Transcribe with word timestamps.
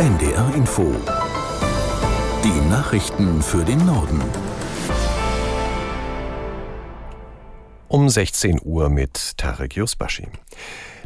NDR 0.00 0.54
Info. 0.54 0.94
Die 2.42 2.70
Nachrichten 2.70 3.42
für 3.42 3.62
den 3.66 3.84
Norden. 3.84 4.22
Um 7.86 8.08
16 8.08 8.60
Uhr 8.64 8.88
mit 8.88 9.36
Tarek 9.36 9.76
Yusbashi. 9.76 10.28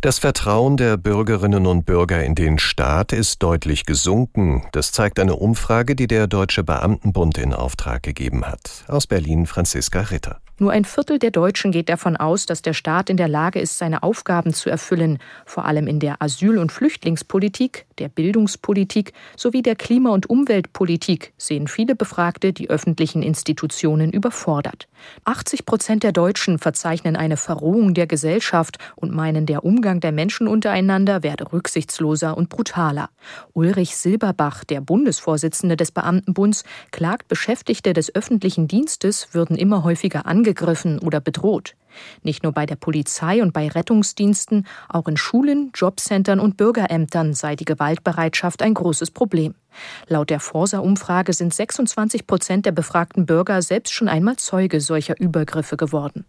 Das 0.00 0.20
Vertrauen 0.20 0.76
der 0.76 0.96
Bürgerinnen 0.96 1.66
und 1.66 1.86
Bürger 1.86 2.22
in 2.22 2.36
den 2.36 2.60
Staat 2.60 3.12
ist 3.12 3.42
deutlich 3.42 3.84
gesunken. 3.84 4.62
Das 4.70 4.92
zeigt 4.92 5.18
eine 5.18 5.34
Umfrage, 5.34 5.96
die 5.96 6.06
der 6.06 6.28
Deutsche 6.28 6.62
Beamtenbund 6.62 7.36
in 7.36 7.52
Auftrag 7.52 8.04
gegeben 8.04 8.46
hat. 8.46 8.84
Aus 8.86 9.08
Berlin 9.08 9.46
Franziska 9.46 10.02
Ritter. 10.02 10.40
Nur 10.56 10.70
ein 10.70 10.84
Viertel 10.84 11.18
der 11.18 11.32
Deutschen 11.32 11.72
geht 11.72 11.88
davon 11.88 12.16
aus, 12.16 12.46
dass 12.46 12.62
der 12.62 12.74
Staat 12.74 13.10
in 13.10 13.16
der 13.16 13.26
Lage 13.26 13.58
ist, 13.58 13.76
seine 13.76 14.04
Aufgaben 14.04 14.54
zu 14.54 14.70
erfüllen, 14.70 15.18
vor 15.44 15.64
allem 15.64 15.88
in 15.88 15.98
der 15.98 16.22
Asyl- 16.22 16.58
und 16.58 16.70
Flüchtlingspolitik, 16.70 17.86
der 17.98 18.08
Bildungspolitik 18.08 19.12
sowie 19.36 19.62
der 19.62 19.74
Klima- 19.74 20.10
und 20.10 20.30
Umweltpolitik 20.30 21.32
sehen 21.36 21.66
viele 21.66 21.96
Befragte 21.96 22.52
die 22.52 22.70
öffentlichen 22.70 23.24
Institutionen 23.24 24.12
überfordert. 24.12 24.86
80 25.24 25.66
Prozent 25.66 26.02
der 26.04 26.12
Deutschen 26.12 26.60
verzeichnen 26.60 27.16
eine 27.16 27.36
Verrohung 27.36 27.92
der 27.92 28.06
Gesellschaft 28.06 28.78
und 28.94 29.12
meinen, 29.12 29.46
der 29.46 29.64
Umgang 29.64 29.98
der 29.98 30.12
Menschen 30.12 30.46
untereinander 30.46 31.24
werde 31.24 31.52
rücksichtsloser 31.52 32.36
und 32.36 32.48
brutaler. 32.48 33.10
Ulrich 33.54 33.96
Silberbach, 33.96 34.62
der 34.62 34.80
Bundesvorsitzende 34.80 35.76
des 35.76 35.90
Beamtenbunds, 35.90 36.62
klagt, 36.92 37.26
Beschäftigte 37.26 37.92
des 37.92 38.14
öffentlichen 38.14 38.68
Dienstes 38.68 39.28
würden 39.32 39.56
immer 39.56 39.82
häufiger 39.82 40.26
angegriffen 40.26 40.44
oder 41.00 41.20
bedroht. 41.20 41.74
Nicht 42.22 42.42
nur 42.42 42.52
bei 42.52 42.66
der 42.66 42.76
Polizei 42.76 43.42
und 43.42 43.52
bei 43.52 43.68
Rettungsdiensten, 43.68 44.66
auch 44.88 45.06
in 45.06 45.16
Schulen, 45.16 45.70
Jobcentern 45.74 46.40
und 46.40 46.56
Bürgerämtern 46.56 47.34
sei 47.34 47.56
die 47.56 47.64
Gewaltbereitschaft 47.64 48.62
ein 48.62 48.74
großes 48.74 49.10
Problem. 49.10 49.54
Laut 50.08 50.30
der 50.30 50.40
Forsa-Umfrage 50.40 51.32
sind 51.32 51.54
26 51.54 52.26
Prozent 52.26 52.66
der 52.66 52.72
befragten 52.72 53.26
Bürger 53.26 53.62
selbst 53.62 53.92
schon 53.92 54.08
einmal 54.08 54.36
Zeuge 54.36 54.80
solcher 54.80 55.18
Übergriffe 55.18 55.76
geworden. 55.76 56.24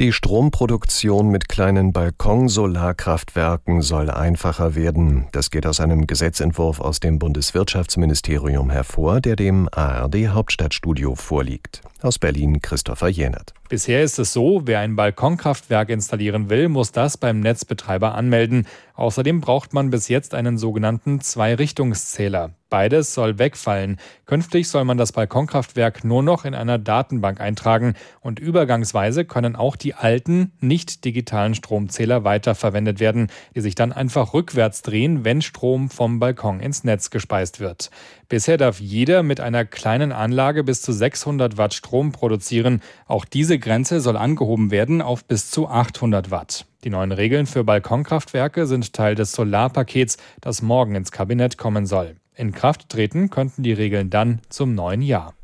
Die 0.00 0.12
Stromproduktion 0.12 1.28
mit 1.28 1.50
kleinen 1.50 1.92
Balkonsolarkraftwerken 1.92 3.82
soll 3.82 4.08
einfacher 4.08 4.74
werden. 4.74 5.26
Das 5.32 5.50
geht 5.50 5.66
aus 5.66 5.78
einem 5.78 6.06
Gesetzentwurf 6.06 6.80
aus 6.80 7.00
dem 7.00 7.18
Bundeswirtschaftsministerium 7.18 8.70
hervor, 8.70 9.20
der 9.20 9.36
dem 9.36 9.68
ARD 9.70 10.28
Hauptstadtstudio 10.28 11.16
vorliegt. 11.16 11.82
Aus 12.00 12.18
Berlin 12.18 12.62
Christopher 12.62 13.08
Jenert. 13.08 13.52
Bisher 13.68 14.02
ist 14.02 14.18
es 14.18 14.32
so, 14.32 14.62
wer 14.64 14.78
ein 14.80 14.96
Balkonkraftwerk 14.96 15.90
installieren 15.90 16.48
will, 16.48 16.70
muss 16.70 16.92
das 16.92 17.18
beim 17.18 17.40
Netzbetreiber 17.40 18.14
anmelden. 18.14 18.66
Außerdem 18.94 19.42
braucht 19.42 19.74
man 19.74 19.90
bis 19.90 20.08
jetzt 20.08 20.32
einen 20.34 20.56
sogenannten 20.56 21.20
Zwei-Richtungszähler. 21.20 22.54
Beides 22.70 23.12
soll 23.12 23.38
wegfallen. 23.38 23.98
Künftig 24.26 24.68
soll 24.68 24.84
man 24.84 24.96
das 24.96 25.10
Balkonkraftwerk 25.10 26.04
nur 26.04 26.22
noch 26.22 26.44
in 26.44 26.54
einer 26.54 26.78
Datenbank 26.78 27.40
eintragen 27.40 27.94
und 28.20 28.38
übergangsweise 28.38 29.24
können 29.24 29.56
auch 29.56 29.74
die 29.74 29.94
alten, 29.94 30.52
nicht 30.60 31.04
digitalen 31.04 31.56
Stromzähler 31.56 32.22
weiterverwendet 32.22 33.00
werden, 33.00 33.26
die 33.56 33.60
sich 33.60 33.74
dann 33.74 33.92
einfach 33.92 34.32
rückwärts 34.34 34.82
drehen, 34.82 35.24
wenn 35.24 35.42
Strom 35.42 35.90
vom 35.90 36.20
Balkon 36.20 36.60
ins 36.60 36.84
Netz 36.84 37.10
gespeist 37.10 37.58
wird. 37.58 37.90
Bisher 38.28 38.56
darf 38.56 38.78
jeder 38.78 39.24
mit 39.24 39.40
einer 39.40 39.64
kleinen 39.64 40.12
Anlage 40.12 40.62
bis 40.62 40.80
zu 40.80 40.92
600 40.92 41.58
Watt 41.58 41.74
Strom 41.74 42.12
produzieren. 42.12 42.80
Auch 43.08 43.24
diese 43.24 43.58
Grenze 43.58 44.00
soll 44.00 44.16
angehoben 44.16 44.70
werden 44.70 45.02
auf 45.02 45.24
bis 45.24 45.50
zu 45.50 45.68
800 45.68 46.30
Watt. 46.30 46.66
Die 46.84 46.90
neuen 46.90 47.10
Regeln 47.10 47.46
für 47.46 47.64
Balkonkraftwerke 47.64 48.68
sind 48.68 48.92
Teil 48.92 49.16
des 49.16 49.32
Solarpakets, 49.32 50.18
das 50.40 50.62
morgen 50.62 50.94
ins 50.94 51.10
Kabinett 51.10 51.58
kommen 51.58 51.84
soll. 51.86 52.19
In 52.40 52.52
Kraft 52.52 52.88
treten 52.88 53.28
könnten 53.28 53.62
die 53.62 53.74
Regeln 53.74 54.08
dann 54.08 54.40
zum 54.48 54.74
neuen 54.74 55.02
Jahr. 55.02 55.34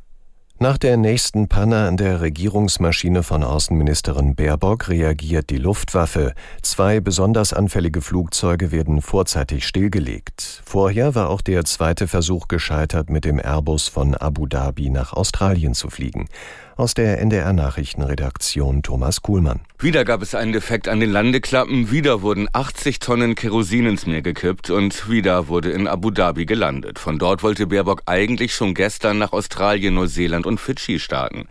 Nach 0.58 0.78
der 0.78 0.96
nächsten 0.96 1.46
Panne 1.46 1.86
an 1.86 1.98
der 1.98 2.22
Regierungsmaschine 2.22 3.22
von 3.22 3.44
Außenministerin 3.44 4.34
Baerbock 4.34 4.88
reagiert 4.88 5.50
die 5.50 5.58
Luftwaffe. 5.58 6.32
Zwei 6.62 7.00
besonders 7.00 7.52
anfällige 7.52 8.00
Flugzeuge 8.00 8.72
werden 8.72 9.02
vorzeitig 9.02 9.66
stillgelegt. 9.66 10.62
Vorher 10.64 11.14
war 11.14 11.28
auch 11.28 11.42
der 11.42 11.66
zweite 11.66 12.08
Versuch 12.08 12.48
gescheitert, 12.48 13.10
mit 13.10 13.26
dem 13.26 13.38
Airbus 13.38 13.88
von 13.88 14.14
Abu 14.14 14.46
Dhabi 14.46 14.88
nach 14.88 15.12
Australien 15.12 15.74
zu 15.74 15.90
fliegen. 15.90 16.30
Aus 16.78 16.92
der 16.92 17.22
NDR 17.22 17.54
Nachrichtenredaktion 17.54 18.82
Thomas 18.82 19.22
Kuhlmann. 19.22 19.60
Wieder 19.78 20.04
gab 20.04 20.20
es 20.20 20.34
einen 20.34 20.52
Defekt 20.52 20.88
an 20.88 21.00
den 21.00 21.10
Landeklappen, 21.10 21.90
wieder 21.90 22.20
wurden 22.20 22.48
80 22.52 22.98
Tonnen 22.98 23.34
Kerosin 23.34 23.86
ins 23.86 24.06
Meer 24.06 24.20
gekippt 24.20 24.68
und 24.68 25.08
wieder 25.08 25.48
wurde 25.48 25.70
in 25.70 25.86
Abu 25.86 26.10
Dhabi 26.10 26.44
gelandet. 26.44 26.98
Von 26.98 27.18
dort 27.18 27.42
wollte 27.42 27.66
Baerbock 27.66 28.02
eigentlich 28.04 28.54
schon 28.54 28.74
gestern 28.74 29.16
nach 29.16 29.32
Australien, 29.32 29.94
Neuseeland 29.94 30.44
und 30.44 30.60
Fidschi 30.60 30.98
starten. 30.98 31.48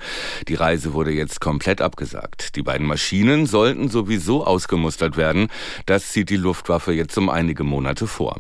Die 0.48 0.54
Reise 0.54 0.94
wurde 0.94 1.12
jetzt 1.12 1.42
komplett 1.42 1.82
abgesagt. 1.82 2.56
Die 2.56 2.62
beiden 2.62 2.86
Maschinen 2.86 3.48
sollten 3.48 3.90
sowieso 3.90 4.46
ausgemustert 4.46 5.18
werden. 5.18 5.48
Das 5.88 6.10
zieht 6.10 6.30
die 6.30 6.38
Luftwaffe 6.38 6.94
jetzt 6.94 7.18
um 7.18 7.30
einige 7.30 7.64
Monate 7.64 8.06
vor. 8.06 8.40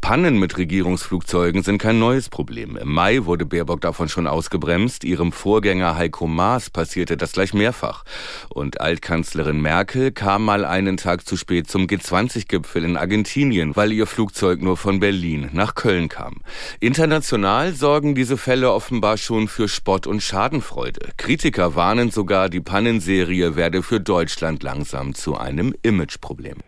Pannen 0.00 0.38
mit 0.38 0.56
Regierungsflugzeugen 0.56 1.62
sind 1.62 1.76
kein 1.76 1.98
neues 1.98 2.30
Problem. 2.30 2.78
Im 2.78 2.90
Mai 2.92 3.24
wurde 3.24 3.44
Baerbock 3.44 3.82
davon 3.82 4.08
schon 4.08 4.26
ausgebremst. 4.26 5.04
Ihrem 5.04 5.32
Vorgänger 5.32 5.96
Heiko 5.96 6.21
Heiko 6.22 6.28
Maas 6.28 6.70
passierte 6.70 7.16
das 7.16 7.32
gleich 7.32 7.52
mehrfach. 7.52 8.04
Und 8.48 8.80
Altkanzlerin 8.80 9.60
Merkel 9.60 10.12
kam 10.12 10.44
mal 10.44 10.64
einen 10.64 10.96
Tag 10.96 11.26
zu 11.26 11.36
spät 11.36 11.68
zum 11.68 11.86
G20-Gipfel 11.86 12.84
in 12.84 12.96
Argentinien, 12.96 13.74
weil 13.74 13.90
ihr 13.90 14.06
Flugzeug 14.06 14.62
nur 14.62 14.76
von 14.76 15.00
Berlin 15.00 15.50
nach 15.52 15.74
Köln 15.74 16.08
kam. 16.08 16.36
International 16.78 17.72
sorgen 17.72 18.14
diese 18.14 18.36
Fälle 18.36 18.72
offenbar 18.72 19.16
schon 19.16 19.48
für 19.48 19.66
Spott 19.66 20.06
und 20.06 20.22
Schadenfreude. 20.22 21.10
Kritiker 21.16 21.74
warnen 21.74 22.12
sogar, 22.12 22.48
die 22.48 22.60
Pannenserie 22.60 23.56
werde 23.56 23.82
für 23.82 23.98
Deutschland 23.98 24.62
langsam 24.62 25.14
zu 25.14 25.36
einem 25.36 25.74
Imageproblem. 25.82 26.58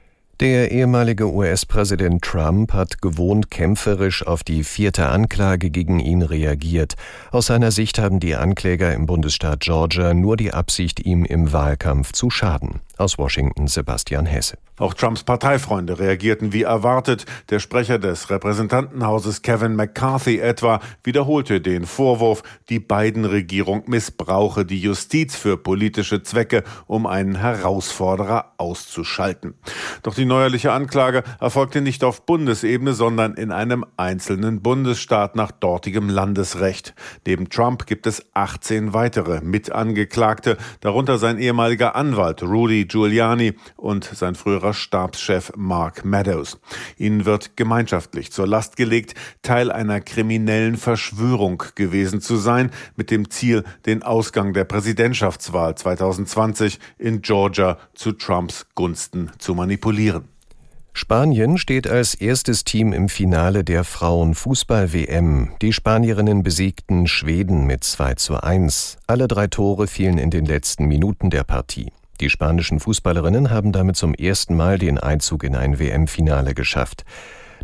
Der 0.40 0.72
ehemalige 0.72 1.32
US-Präsident 1.32 2.20
Trump 2.22 2.72
hat 2.72 3.00
gewohnt 3.00 3.52
kämpferisch 3.52 4.26
auf 4.26 4.42
die 4.42 4.64
vierte 4.64 5.08
Anklage 5.08 5.70
gegen 5.70 6.00
ihn 6.00 6.22
reagiert. 6.22 6.94
Aus 7.30 7.46
seiner 7.46 7.70
Sicht 7.70 8.00
haben 8.00 8.18
die 8.18 8.34
Ankläger 8.34 8.92
im 8.94 9.06
Bundesstaat 9.06 9.60
Georgia 9.60 10.12
nur 10.12 10.36
die 10.36 10.52
Absicht, 10.52 10.98
ihm 10.98 11.24
im 11.24 11.52
Wahlkampf 11.52 12.10
zu 12.12 12.30
schaden. 12.30 12.80
Aus 12.96 13.16
Washington 13.16 13.68
Sebastian 13.68 14.26
Hesse. 14.26 14.58
Auch 14.76 14.94
Trumps 14.94 15.22
Parteifreunde 15.22 16.00
reagierten 16.00 16.52
wie 16.52 16.62
erwartet. 16.62 17.26
Der 17.50 17.60
Sprecher 17.60 18.00
des 18.00 18.28
Repräsentantenhauses 18.28 19.42
Kevin 19.42 19.76
McCarthy 19.76 20.40
etwa 20.40 20.80
wiederholte 21.04 21.60
den 21.60 21.86
Vorwurf, 21.86 22.42
die 22.68 22.80
Biden-Regierung 22.80 23.84
missbrauche 23.86 24.64
die 24.64 24.80
Justiz 24.80 25.36
für 25.36 25.56
politische 25.56 26.24
Zwecke, 26.24 26.64
um 26.88 27.06
einen 27.06 27.36
Herausforderer 27.36 28.54
auszuschalten. 28.56 29.54
Doch 30.02 30.16
die 30.16 30.24
neuerliche 30.24 30.72
Anklage 30.72 31.22
erfolgte 31.38 31.80
nicht 31.80 32.02
auf 32.02 32.26
Bundesebene, 32.26 32.94
sondern 32.94 33.34
in 33.34 33.52
einem 33.52 33.84
einzelnen 33.96 34.60
Bundesstaat 34.60 35.36
nach 35.36 35.52
dortigem 35.52 36.08
Landesrecht. 36.08 36.94
Neben 37.24 37.48
Trump 37.48 37.86
gibt 37.86 38.08
es 38.08 38.26
18 38.34 38.92
weitere 38.92 39.40
Mitangeklagte, 39.40 40.56
darunter 40.80 41.18
sein 41.18 41.38
ehemaliger 41.38 41.94
Anwalt 41.94 42.42
Rudy 42.42 42.86
Giuliani 42.86 43.54
und 43.76 44.02
sein 44.04 44.34
früherer 44.34 44.63
Stabschef 44.72 45.52
Mark 45.56 46.04
Meadows. 46.04 46.58
Ihnen 46.96 47.24
wird 47.24 47.56
gemeinschaftlich 47.56 48.32
zur 48.32 48.46
Last 48.46 48.76
gelegt, 48.76 49.14
Teil 49.42 49.70
einer 49.70 50.00
kriminellen 50.00 50.76
Verschwörung 50.76 51.62
gewesen 51.74 52.20
zu 52.20 52.36
sein, 52.36 52.70
mit 52.96 53.10
dem 53.10 53.30
Ziel, 53.30 53.64
den 53.86 54.02
Ausgang 54.02 54.52
der 54.52 54.64
Präsidentschaftswahl 54.64 55.74
2020 55.74 56.78
in 56.98 57.22
Georgia 57.22 57.78
zu 57.94 58.12
Trumps 58.12 58.66
Gunsten 58.74 59.30
zu 59.38 59.54
manipulieren. 59.54 60.28
Spanien 60.96 61.58
steht 61.58 61.88
als 61.88 62.14
erstes 62.14 62.62
Team 62.62 62.92
im 62.92 63.08
Finale 63.08 63.64
der 63.64 63.82
Frauenfußball-WM. 63.82 65.50
Die 65.60 65.72
Spanierinnen 65.72 66.44
besiegten 66.44 67.08
Schweden 67.08 67.66
mit 67.66 67.82
2 67.82 68.14
zu 68.14 68.40
1. 68.40 68.98
Alle 69.08 69.26
drei 69.26 69.48
Tore 69.48 69.88
fielen 69.88 70.18
in 70.18 70.30
den 70.30 70.46
letzten 70.46 70.84
Minuten 70.84 71.30
der 71.30 71.42
Partie. 71.42 71.90
Die 72.20 72.30
spanischen 72.30 72.80
Fußballerinnen 72.80 73.50
haben 73.50 73.72
damit 73.72 73.96
zum 73.96 74.14
ersten 74.14 74.56
Mal 74.56 74.78
den 74.78 74.98
Einzug 74.98 75.44
in 75.44 75.56
ein 75.56 75.78
WM-Finale 75.78 76.54
geschafft. 76.54 77.04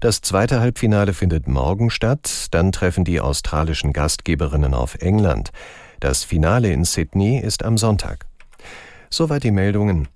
Das 0.00 0.22
zweite 0.22 0.60
Halbfinale 0.60 1.12
findet 1.12 1.46
morgen 1.46 1.90
statt, 1.90 2.46
dann 2.52 2.72
treffen 2.72 3.04
die 3.04 3.20
australischen 3.20 3.92
Gastgeberinnen 3.92 4.74
auf 4.74 4.94
England. 4.96 5.50
Das 6.00 6.24
Finale 6.24 6.72
in 6.72 6.84
Sydney 6.84 7.38
ist 7.38 7.64
am 7.64 7.76
Sonntag. 7.76 8.24
Soweit 9.10 9.44
die 9.44 9.50
Meldungen. 9.50 10.08